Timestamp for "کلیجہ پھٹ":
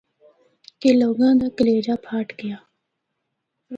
1.57-2.27